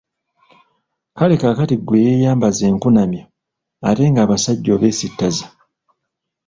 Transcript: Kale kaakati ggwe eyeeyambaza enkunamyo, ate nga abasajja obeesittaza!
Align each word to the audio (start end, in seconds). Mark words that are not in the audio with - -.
Kale 1.17 1.35
kaakati 1.41 1.75
ggwe 1.77 1.97
eyeeyambaza 2.01 2.63
enkunamyo, 2.71 3.23
ate 3.89 4.03
nga 4.11 4.21
abasajja 4.25 4.69
obeesittaza! 4.73 5.47